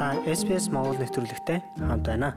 Та 0.00 0.16
SPS 0.24 0.72
Монгол 0.72 0.96
нэвтрүүлэгтэй 0.96 1.60
хамт 1.76 2.08
байна. 2.08 2.32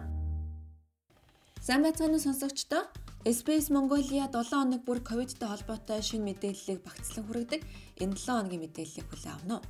Сайн 1.64 1.80
байцгаана 1.80 2.19
уу 2.19 2.25
сонсогчдоо? 2.28 2.92
SPS 3.24 3.71
Mongolia 3.71 4.28
7 4.28 4.51
хоног 4.51 4.83
бүр 4.83 5.00
ковидтай 5.00 5.48
холбоотой 5.48 6.03
шинэ 6.03 6.28
мэдээллийг 6.28 6.83
багцлан 6.83 7.23
хүргэдэг 7.23 7.64
энэ 8.04 8.20
7 8.20 8.36
хоногийн 8.36 8.64
мэдээллийг 8.68 9.07
хүлээн 9.07 9.36
авна 9.39 9.55
уу. 9.55 9.68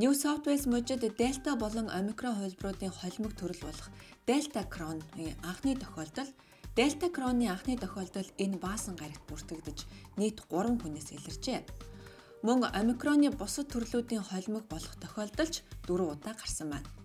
New 0.00 0.16
South 0.16 0.48
Wales 0.48 0.64
мужид 0.64 1.04
Delta 1.20 1.60
болон 1.60 1.92
Omicron 1.92 2.40
хувилбаруудын 2.40 2.88
холимог 2.88 3.36
төрөл 3.36 3.68
болох 3.68 3.92
Delta 4.24 4.64
Crohn-ийн 4.64 5.36
анхны 5.44 5.76
тохиолдол 5.76 6.30
Delta 6.72 7.12
Crohn-ийн 7.12 7.52
анхны 7.52 7.76
тохиолдол 7.76 8.28
энэ 8.40 8.56
баасан 8.56 8.96
гарагт 8.96 9.28
бүртгэгдэж 9.28 9.78
нийт 10.16 10.40
3 10.48 10.72
хүнээс 10.80 11.12
илэржээ 11.20 11.60
мөн 12.48 12.64
омикроны 12.80 13.28
бусад 13.28 13.68
төрлүүдийн 13.68 14.24
холимог 14.24 14.64
болох 14.72 14.96
тохиолдолч 14.96 15.60
4 15.84 16.00
удаа 16.16 16.32
гарсан 16.32 16.72
байна. 16.72 16.99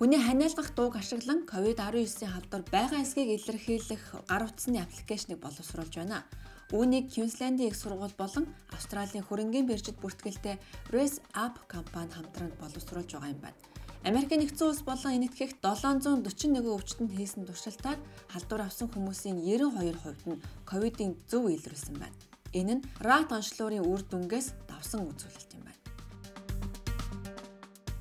Хүний 0.00 0.16
ханиалгах 0.16 0.72
дууг 0.72 0.96
ашиглан 0.96 1.44
COVID-19-ийн 1.44 2.32
халдвар 2.32 2.62
байгаа 2.72 3.04
эсгийг 3.04 3.36
илэрхийлэх 3.36 4.24
гар 4.24 4.48
утасны 4.48 4.80
аппликейшнийг 4.80 5.44
боловсруулж 5.44 5.92
байна. 5.92 6.24
Үүнийг 6.72 7.12
Queensland-ийн 7.12 7.68
их 7.68 7.76
сургууль 7.76 8.16
болон 8.16 8.48
Австралийн 8.72 9.26
хөрөнгөний 9.28 9.68
биржид 9.68 10.00
бүртгэлтэй 10.00 10.56
Race 10.88 11.20
App 11.36 11.68
компани 11.68 12.16
хамтран 12.16 12.48
боловсруулж 12.56 13.12
байгаа 13.12 13.34
юм 13.34 13.40
байна. 13.44 13.60
Америкийн 14.08 14.40
нэгдсэн 14.40 14.68
улс 14.72 14.80
болон 14.88 15.12
энэтхэгт 15.20 15.60
741 15.60 16.64
өвчтөнд 16.64 17.12
хийсэн 17.12 17.44
туршилтаар 17.44 18.00
халдвар 18.32 18.62
авсан 18.64 18.88
хүмүүсийн 18.88 19.36
92% 19.44 20.32
нь 20.32 20.40
ковидын 20.64 21.12
зөв 21.28 21.52
илрүүлсэн 21.52 22.00
байна. 22.00 22.16
Энэ 22.56 22.80
нь 22.80 22.84
rat 23.04 23.28
онцлуурын 23.28 23.84
үр 23.84 24.00
дүнгээс 24.08 24.56
давсан 24.64 25.04
үзүүлэлт 25.04 25.52
юм 25.52 25.68
байна. 25.68 25.79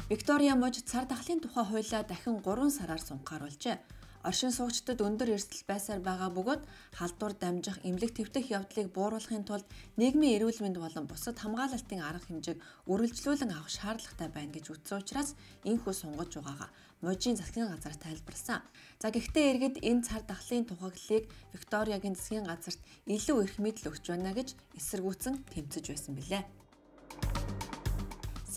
Виктория 0.10 0.56
мужид 0.56 0.90
цар 0.90 1.06
тахлын 1.06 1.40
тухай 1.40 1.66
хуулиа 1.70 2.02
дахин 2.02 2.42
3 2.42 2.72
сараар 2.78 2.98
сунхааруулжээ. 2.98 3.78
Оршин 4.26 4.50
суугчдад 4.50 5.06
өндөр 5.06 5.38
эрсдэл 5.38 5.70
байсаар 5.70 6.02
байгаа 6.02 6.34
бөгөөд 6.34 6.66
халдвар 6.98 7.34
дамжих, 7.38 7.78
эмнэлэг 7.86 8.18
твтэх 8.18 8.50
явдлыг 8.50 8.90
бууруулахын 8.90 9.46
тулд 9.46 9.70
нийгмийн 10.02 10.42
эрүүл 10.42 10.66
мэнд 10.66 10.78
болон 10.82 11.06
бусад 11.06 11.38
хамгаалалтын 11.38 12.02
арга 12.02 12.26
хэмжээг 12.26 12.58
үргэлжлүүлэн 12.90 13.54
авах 13.54 13.70
шаардлагатай 13.70 14.30
байна 14.34 14.50
гэж 14.50 14.66
ütсэн 14.74 14.98
учраас 14.98 15.30
энэхүү 15.70 15.94
сунгаж 15.94 16.32
байгаагаа 16.42 16.70
мужийн 17.06 17.38
засгийн 17.38 17.70
газар 17.70 17.94
тайлбарласан. 17.94 18.66
За 18.98 19.14
гэхдээ 19.14 19.46
иргэд 19.54 19.76
энэ 19.86 20.06
цар 20.10 20.26
тахлын 20.26 20.66
тухаглалыг 20.66 21.30
Викториягийн 21.54 22.18
засгийн 22.18 22.50
газарт 22.50 22.82
илүү 23.06 23.46
их 23.46 23.54
мэдл 23.62 23.94
өгч 23.94 24.06
байна 24.10 24.34
гэж 24.34 24.58
эсэргүүцэн 24.73 25.36
тэмцэж 25.54 25.86
байсан 25.94 26.18
билээ. 26.18 26.44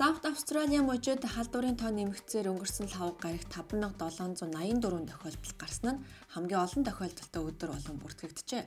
Саут 0.02 0.26
Австралийн 0.26 0.82
мужид 0.90 1.22
халдварын 1.22 1.78
тоо 1.78 1.94
нэмэгцээр 1.94 2.50
өнгөрсөн 2.50 2.90
5 2.90 3.22
гарагт 3.22 3.54
5784 3.54 5.06
тохиолдол 5.06 5.54
гарсан 5.62 5.86
нь 5.94 6.02
хамгийн 6.34 6.58
олон 6.66 6.82
тохиолдолтой 6.82 7.42
өдөр 7.46 7.70
болон 7.70 7.96
бүртгэгджээ. 8.02 8.62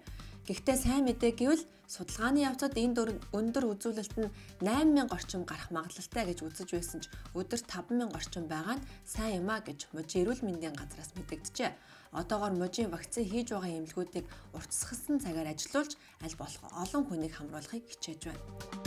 Гэхдээ 0.47 0.77
сайн 0.79 1.03
мэдээ 1.03 1.35
гэвэл 1.35 1.67
судалгааны 1.91 2.39
явцад 2.39 2.79
энэ 2.79 3.19
өндөр 3.35 3.65
үзүүлэлт 3.67 4.15
нь 4.15 4.31
8000 4.63 5.11
орчим 5.11 5.43
гарах 5.43 5.75
магадлалтай 5.75 6.23
гэж 6.23 6.39
үзэж 6.47 6.69
байсан 6.71 7.03
ч 7.03 7.11
өдөрт 7.35 7.67
5000 7.67 8.15
орчим 8.15 8.47
байгаа 8.47 8.79
нь 8.79 8.87
сайн 9.03 9.43
юм 9.43 9.51
а 9.51 9.59
гэж 9.59 9.91
мужийн 9.91 10.23
эрүүл 10.23 10.39
мэндийн 10.39 10.79
газраас 10.79 11.11
мэдэгджээ. 11.19 12.15
Одоогоор 12.15 12.55
мужийн 12.55 12.95
вакцины 12.95 13.27
хийж 13.27 13.51
байгаа 13.51 13.75
эмнэлгүүдийг 13.75 14.23
уртсгасан 14.55 15.19
цагаар 15.19 15.51
ажилуулж 15.51 15.99
аль 16.23 16.39
болох 16.39 16.63
олон 16.79 17.03
хүнийг 17.03 17.35
хамруулахыг 17.35 17.83
хичээж 17.91 18.21
байна. 18.23 18.84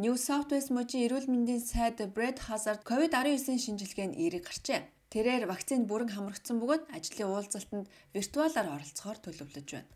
New 0.00 0.16
South 0.16 0.48
Wales 0.48 0.72
мужийн 0.72 1.12
эрүүл 1.12 1.28
мэндийн 1.28 1.60
сайд 1.60 2.00
Brett 2.16 2.48
Hazard 2.48 2.88
COVID-19 2.88 3.60
шинжилгээнд 3.60 4.16
эерэг 4.16 4.48
гарчээ. 4.48 4.80
Тэрээр 5.12 5.44
вакцинд 5.44 5.84
бүрэн 5.84 6.16
хамрагдсан 6.16 6.56
бөгөөд 6.56 6.88
ажлын 6.88 7.28
уулзалтанд 7.28 7.84
виртуалаар 8.16 8.80
оролцохоор 8.80 9.18
төлөвлөж 9.20 9.68
байна. 9.76 9.92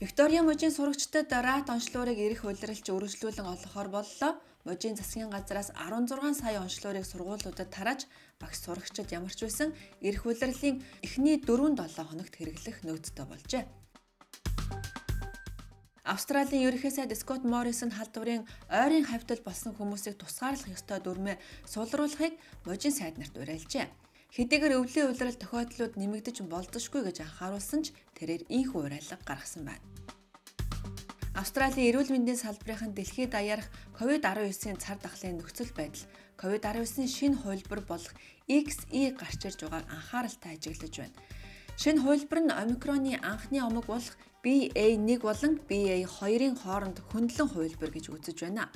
Виктория 0.00 0.40
мужийн 0.40 0.72
сурагчдад 0.72 1.28
рат 1.28 1.68
онцлуурыг 1.68 2.16
эрэх 2.16 2.48
улиралж 2.48 2.88
өргөжлүүлэн 2.88 3.52
олгохоор 3.52 3.88
боллоо. 3.92 4.32
Мужийн 4.64 4.96
засгийн 4.96 5.28
газраас 5.28 5.68
16 5.76 6.40
сая 6.40 6.56
онцлуурыг 6.64 7.04
сургуулиудад 7.04 7.68
тарааж 7.68 8.08
багш 8.40 8.64
сурагчид 8.64 9.12
ямар 9.12 9.36
ч 9.36 9.44
байсан 9.44 9.76
эрэх 10.00 10.24
улирлын 10.24 10.80
эхний 11.04 11.36
4-7 11.36 12.08
хоногт 12.08 12.32
хэрэглэх 12.32 12.80
нөөцтэй 12.80 13.28
болжээ. 13.28 13.64
Австралийн 16.04 16.64
ерөнхий 16.64 16.90
сайд 16.90 17.12
Скот 17.12 17.44
Моррисон 17.44 17.92
халдварын 17.92 18.48
ойрын 18.72 19.04
хавьтал 19.04 19.40
болсон 19.44 19.76
хүмүүсийг 19.76 20.16
тусгаарлах 20.16 20.72
ёстой 20.72 20.98
дүрмээ 21.04 21.36
сулруулахыг 21.68 22.34
мужийн 22.64 22.94
сайд 22.96 23.20
нарт 23.20 23.36
уриалжээ. 23.36 23.86
Хэдийгээр 24.32 24.80
өвлийн 24.80 25.10
улирал 25.12 25.36
тохиолдлууд 25.36 26.00
нэмэгдэж 26.00 26.36
болзошгүй 26.48 27.02
гэж 27.04 27.16
анхааруулсан 27.20 27.80
ч 27.84 27.86
тэрээр 28.16 28.48
ийхүү 28.48 28.80
уриалга 28.86 29.18
гаргасан 29.28 29.68
байна. 29.68 29.84
Австралийн 31.36 31.92
эрүүл 31.92 32.10
мэндийн 32.16 32.40
салбарын 32.40 32.96
дэлхийд 32.96 33.36
daярах 33.36 33.68
COVID-19-ийн 33.98 34.80
цар 34.80 34.98
тахлын 35.02 35.36
нөхцөл 35.38 35.72
байдал 35.76 36.04
COVID-19-ийн 36.40 37.10
шинэ 37.10 37.36
хувилбар 37.44 37.80
болох 37.84 38.14
XE 38.48 39.02
гарч 39.20 39.40
ирж 39.44 39.60
байгааг 39.68 39.86
анхааралтай 39.88 40.56
ажиглаж 40.56 40.94
байна. 40.96 41.16
Шинэ 41.80 42.02
хувилбар 42.02 42.40
нь 42.44 42.52
омикроны 42.52 43.14
анхны 43.24 43.58
омог 43.62 43.86
болох 43.88 44.14
BA1 44.44 45.20
болон 45.20 45.52
BA2-ын 45.68 46.56
хооронд 46.62 46.98
хөндлөн 47.12 47.48
хувилбар 47.52 47.90
гэж 47.92 48.10
үзэж 48.14 48.38
байна. 48.48 48.72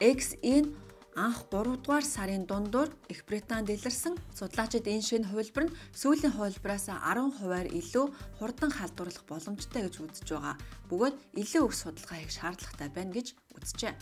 XE 0.00 0.60
нь 0.60 0.74
анх 1.16 1.48
3 1.48 1.80
дугаар 1.80 2.04
сарын 2.04 2.44
дундуур 2.44 2.92
Их 3.08 3.24
Британд 3.24 3.72
илэрсэн 3.72 4.14
судлаачид 4.36 4.84
энэ 4.84 5.00
шинэ 5.08 5.28
хувилбар 5.32 5.64
нь 5.72 5.76
сүүлийн 5.96 6.36
хувилбараас 6.36 6.92
10%-аар 6.92 7.68
илүү 7.72 8.06
хурдан 8.36 8.70
халдварлах 8.76 9.24
боломжтой 9.24 9.88
гэж 9.88 9.94
үзэж 10.04 10.28
байгаа. 10.36 10.54
Бөгөөд 10.92 11.16
илүү 11.40 11.64
их 11.64 11.74
судалгаа 11.74 12.18
хийх 12.20 12.32
шаардлагатай 12.36 12.88
байна 12.92 13.16
гэж 13.16 13.32
үзжээ. 13.56 13.94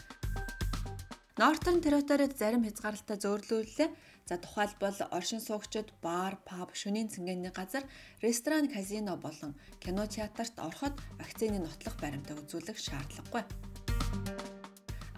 Northern 1.34 1.82
Territory-д 1.82 2.38
зарим 2.38 2.62
хязгаарлалтаа 2.62 3.18
зөөрлүүллээ. 3.18 3.90
За 4.30 4.38
тухайлбал 4.38 4.94
оршин 5.10 5.42
суугчид 5.42 5.90
бар, 5.98 6.38
паб, 6.46 6.70
шөнийн 6.78 7.10
цэнгэний 7.10 7.50
газар, 7.50 7.82
ресторан, 8.22 8.70
казино 8.70 9.18
болон 9.18 9.58
кино 9.82 10.06
театрт 10.06 10.54
ороход 10.62 10.94
вакцины 11.18 11.58
нотлох 11.58 11.98
баримтаа 11.98 12.38
үзүүлэх 12.38 12.78
шаардлагагүй. 12.78 13.42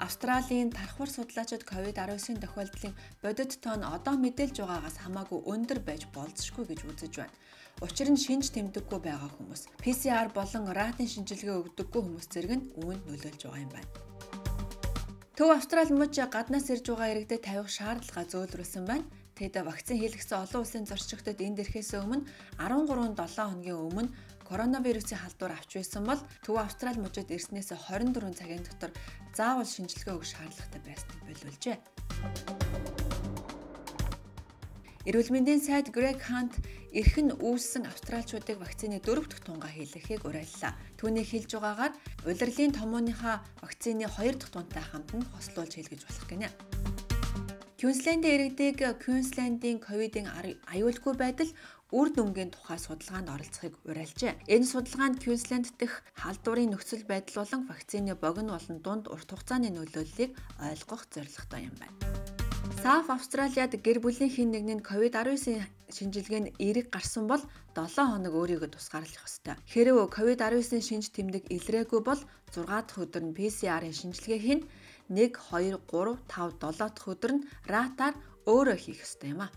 Австралийн 0.01 0.73
тархвар 0.73 1.13
судлаачид 1.13 1.69
COVID-19 1.69 2.41
тохиолдлын 2.41 2.97
бодит 3.21 3.61
тоон 3.61 3.85
одоо 3.85 4.17
мэдээлж 4.17 4.65
байгаагаас 4.65 4.97
хамаагүй 5.05 5.45
өндөр 5.53 5.85
байж 5.85 6.09
болзошгүй 6.17 6.65
гэж 6.65 6.81
үзэж 6.97 7.13
байна. 7.21 7.37
Учир 7.85 8.09
нь 8.09 8.17
шинж 8.17 8.57
тэмдэггүй 8.57 9.01
байгаа 9.05 9.29
хүмүүс, 9.37 9.69
PCR 9.85 10.33
болон 10.33 10.65
ратын 10.73 11.09
шинжилгээ 11.13 11.61
өгдөггүй 11.61 12.01
хүмүүс 12.01 12.27
зэрэг 12.33 12.53
нь 12.57 12.67
үүнд 12.81 13.05
нөлөөлж 13.05 13.41
байгаа 13.45 13.65
юм 13.69 13.73
байна. 13.77 14.86
Төв 15.37 15.51
Австрали 15.53 15.93
мужи 15.93 16.25
гаднаас 16.25 16.71
ирж 16.73 16.89
байгаа 16.89 17.13
иргэдэд 17.13 17.45
тавих 17.45 17.69
шаардлага 17.69 18.25
зөөлрүүлсэн 18.25 18.85
байна. 18.89 19.05
Тэд 19.37 19.61
вакцин 19.69 20.01
хийлгэсэн 20.01 20.41
олон 20.41 20.65
улсын 20.65 20.89
зорчигчдод 20.89 21.45
энд 21.45 21.61
ирэхээс 21.61 21.93
өмнө 22.01 22.25
13-7 22.57 23.21
хоногийн 23.37 23.77
өмнө 23.77 24.17
коронавирусын 24.49 25.21
халдвар 25.21 25.61
авч 25.61 25.77
байсан 25.77 26.09
бол 26.09 26.21
Төв 26.41 26.57
Австрали 26.57 27.05
мужид 27.05 27.29
ирснээс 27.29 27.69
24 27.69 28.33
цагийн 28.33 28.65
дотор 28.65 28.97
заавал 29.37 29.69
шинжилгээ 29.69 30.17
өгөх 30.17 30.25
шаардлагатай 30.25 30.81
байсныг 30.89 31.21
боловлжээ. 31.29 33.06
Эрүүл 35.07 35.31
мэндийн 35.31 35.63
сайд 35.63 35.95
Greg 35.95 36.19
Hunt 36.27 36.59
эрхэн 36.91 37.39
үүссэн 37.39 37.87
австралчуудыг 37.87 38.59
вакцины 38.59 38.99
дөрөв 38.99 39.31
дэх 39.31 39.39
тунгаа 39.47 39.71
хийлгэхийг 39.71 40.27
уриаллаа. 40.27 40.75
Түүний 40.99 41.23
хэлж 41.23 41.55
байгаагаар 41.55 41.95
улирлын 42.27 42.75
томооныхаа 42.75 43.39
вакцины 43.63 44.11
хоёр 44.11 44.35
дахь 44.35 44.51
тунтай 44.51 44.83
хамт 44.83 45.15
нь 45.15 45.23
хослуулж 45.31 45.79
хийлгэж 45.79 46.03
болох 46.11 46.27
гинэ. 46.27 46.51
Квинслендийн 47.79 48.35
иргэдэг 48.35 48.99
Квинслендийн 48.99 49.79
ковидын 49.79 50.27
аюулгүй 50.75 51.15
байдал 51.15 51.55
үр 51.95 52.11
дүнгийн 52.11 52.51
тухай 52.51 52.83
судалгаанд 52.83 53.31
оролцохыг 53.31 53.79
уриалжээ. 53.87 54.51
Энэ 54.51 54.67
судалгаанд 54.67 55.23
Квинсленд 55.23 55.71
дэх 55.79 56.03
халдварын 56.19 56.75
нөхцөл 56.75 57.07
байдал 57.07 57.47
болон 57.47 57.63
вакцины 57.71 58.19
богино 58.19 58.59
болон 58.59 58.83
дунд 58.83 59.07
урт 59.07 59.31
хугацааны 59.31 59.71
нөлөөллийг 59.71 60.35
ойлгох 60.59 61.07
зорилготой 61.15 61.71
юм 61.71 61.79
байна. 61.79 62.46
South 62.87 63.11
Australia-д 63.11 63.83
гэр 63.83 63.99
бүлийн 63.99 64.31
хэн 64.31 64.51
нэгний 64.55 64.79
COVID-19 64.79 65.59
шинжилгээ 65.91 66.41
нь 66.47 66.53
эерэг 66.63 66.95
гарсан 66.95 67.27
бол 67.27 67.43
7 67.75 67.91
хоног 67.99 68.31
өөрийгөө 68.31 68.71
тусгаарлах 68.71 69.27
ёстой. 69.27 69.59
Хэрвээ 69.67 70.07
COVID-19 70.07 70.87
шинж 70.87 71.11
тэмдэг 71.11 71.51
илрээгүй 71.51 72.01
бол 72.07 72.23
6 72.55 72.63
дахь 72.63 72.95
өдөр 72.95 73.23
нь 73.27 73.35
PCR-ын 73.35 73.91
шинжилгээ 73.91 74.39
хийн 74.39 74.61
1 75.11 75.35
2 75.35 75.83
3 75.83 76.15
5 76.31 76.63
7 76.63 76.79
дахь 76.79 77.11
өдөр 77.11 77.33
нь 77.35 77.47
ратаар 77.67 78.15
өөрөө 78.47 78.79
хийх 78.79 79.03
ёстой 79.03 79.35
юм 79.35 79.43
а. 79.43 79.51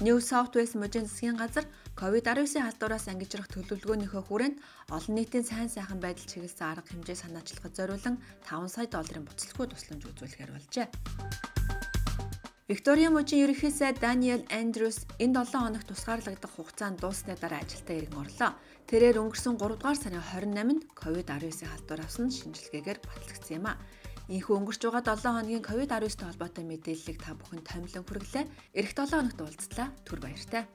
New 0.00 0.16
South 0.24 0.56
Wales 0.56 0.72
мужийн 0.72 1.04
засгийн 1.04 1.36
газар 1.36 1.68
COVID-19-ийн 2.00 2.64
халдвараас 2.64 3.12
ангижрах 3.12 3.52
төлөвлөгөөнийхөө 3.52 4.22
хүрээнд 4.24 4.56
олон 4.88 5.14
нийтийн 5.20 5.44
сайн 5.44 5.68
сайхан 5.68 6.00
байдал 6.00 6.24
чиглэсэн 6.24 6.64
арга 6.64 6.88
хэмжээ 6.88 7.16
санаачлагад 7.20 7.76
зориулан 7.76 8.16
5 8.48 8.72
сая 8.72 8.88
долларын 8.88 9.28
буцалтгүй 9.28 9.68
тусламж 9.68 10.02
үзүүлэхээр 10.08 10.52
болжээ. 10.56 10.88
Виктория 12.66 13.10
мужийн 13.14 13.46
ерөнхий 13.46 13.70
сайд 13.70 14.02
Даниэл 14.02 14.42
Андрюс 14.50 15.06
энэ 15.22 15.38
7 15.38 15.54
хоног 15.54 15.86
тусгаарлагдах 15.86 16.50
хугацаанд 16.50 16.98
дууссаны 16.98 17.38
дараа 17.38 17.62
ажилдаа 17.62 17.94
иргэн 17.94 18.18
орлоо. 18.18 18.58
Тэрээр 18.90 19.22
өнгөрсөн 19.22 19.54
3 19.54 19.78
дугаар 19.78 19.94
сарын 19.94 20.18
28-нд 20.18 20.82
COVID-19-ийн 20.98 21.70
халдвар 21.70 22.02
авсан 22.02 22.26
шинжилгээгээр 22.26 22.98
батлагдсан 23.06 23.62
юм 23.62 23.70
а. 23.70 23.78
Ийхүү 24.26 24.54
өнгөрч 24.58 24.82
байгаа 24.82 25.14
7 25.14 25.30
хоногийн 25.30 25.62
COVID-19-тэй 25.62 26.26
холбоотой 26.26 26.64
мэдээллийг 26.66 27.18
та 27.22 27.38
бүхэн 27.38 27.62
томилон 27.62 28.02
хүргэлээ. 28.02 28.44
Ирэх 28.74 28.92
7 28.98 29.14
хоногт 29.14 29.38
уулзлаа. 29.46 29.88
Түр 30.02 30.18
баяртай. 30.26 30.66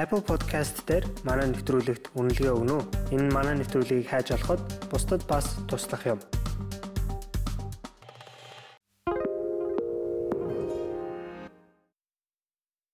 Apple 0.00 0.24
Podcast 0.24 0.80
дээр 0.88 1.04
манай 1.28 1.52
нэвтрүүлэгт 1.52 2.16
үнэлгээ 2.16 2.56
өгнө 2.56 2.72
үү? 2.72 3.20
Энэ 3.20 3.28
манай 3.36 3.60
нэвтрүүлгийг 3.60 4.08
хайж 4.08 4.32
олоход 4.32 4.64
бусдад 4.88 5.28
бас 5.28 5.60
туслах 5.68 6.08
юм. 6.08 6.39